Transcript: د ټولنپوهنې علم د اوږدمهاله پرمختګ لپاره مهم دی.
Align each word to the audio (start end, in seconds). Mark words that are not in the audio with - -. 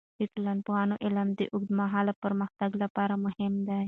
د 0.19 0.21
ټولنپوهنې 0.35 0.95
علم 1.05 1.27
د 1.39 1.41
اوږدمهاله 1.53 2.13
پرمختګ 2.23 2.71
لپاره 2.83 3.13
مهم 3.25 3.53
دی. 3.67 3.79